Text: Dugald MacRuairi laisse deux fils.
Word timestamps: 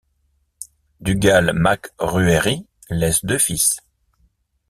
Dugald 1.01 1.51
MacRuairi 1.53 2.65
laisse 2.89 3.23
deux 3.23 3.37
fils. 3.37 3.81